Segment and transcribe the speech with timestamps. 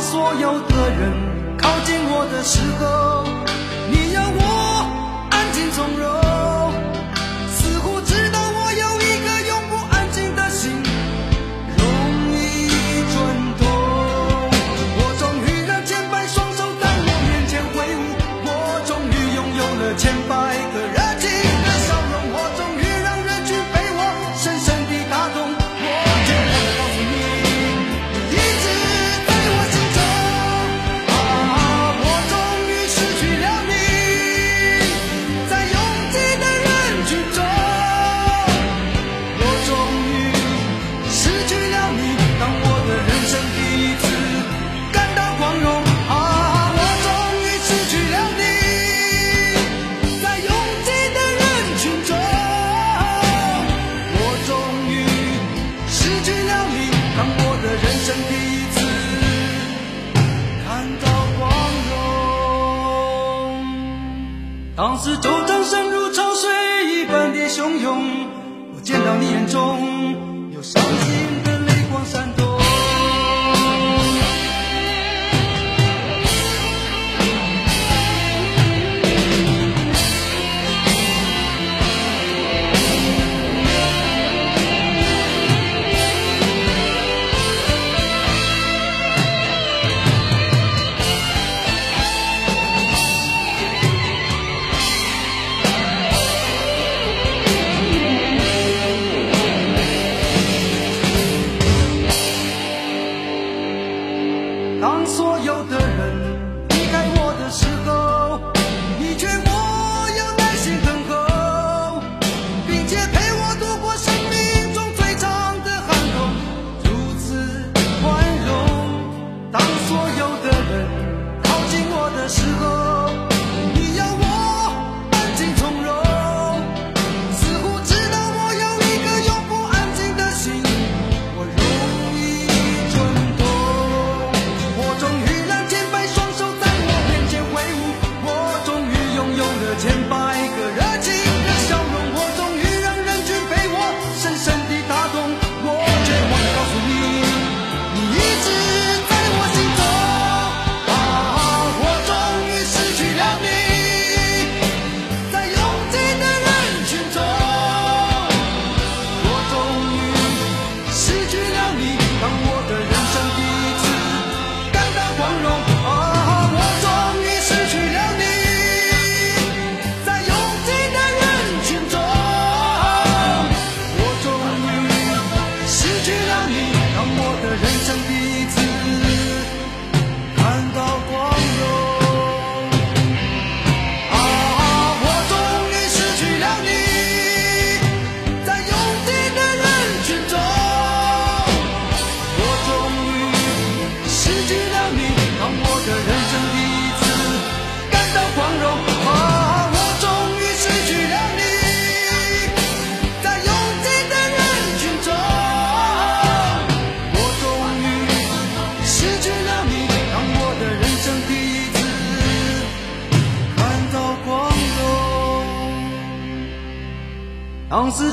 [0.00, 1.12] 所有的人
[1.58, 3.24] 靠近我的时候，
[3.90, 6.27] 你要我安静从容。
[65.28, 66.48] 旧江山如潮水
[66.90, 68.02] 一般的汹涌，
[68.74, 69.78] 我见到你眼中
[70.54, 72.37] 有伤心的泪光闪动。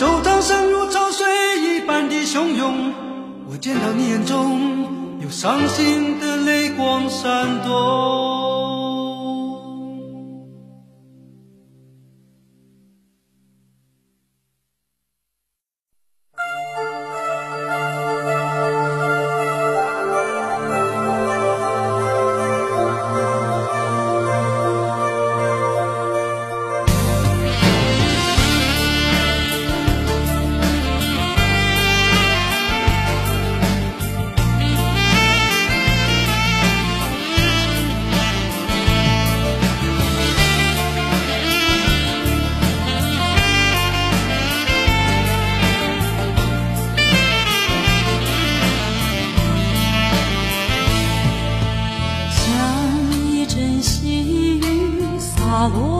[0.00, 1.26] 手掌心如潮水
[1.60, 2.94] 一般的汹涌
[3.50, 8.49] 我见到你眼中有伤心的泪光闪动
[55.60, 55.99] follow